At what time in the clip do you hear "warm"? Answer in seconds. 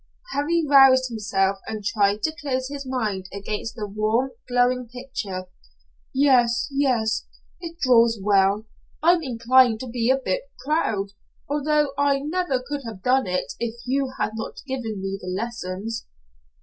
3.87-4.31